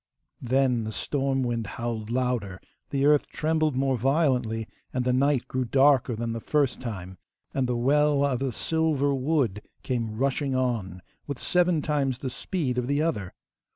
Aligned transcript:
Then 0.41 0.83
the 0.83 0.91
storm 0.91 1.43
wind 1.43 1.67
howled 1.77 2.09
louder, 2.09 2.59
the 2.89 3.05
earth 3.05 3.27
trembled 3.27 3.75
more 3.75 3.99
violently, 3.99 4.67
and 4.91 5.05
the 5.05 5.13
night 5.13 5.47
grew 5.47 5.63
darker, 5.63 6.15
than 6.15 6.33
the 6.33 6.39
first 6.39 6.81
time, 6.81 7.19
and 7.53 7.67
the 7.67 7.77
Welwa 7.77 8.33
of 8.33 8.39
the 8.39 8.51
silver 8.51 9.13
wood 9.13 9.61
came 9.83 10.17
rushing 10.17 10.55
on 10.55 11.03
with 11.27 11.37
seven 11.37 11.83
times 11.83 12.17
the 12.17 12.31
speed 12.31 12.79
of 12.79 12.87
the 12.87 12.99
other. 13.03 13.35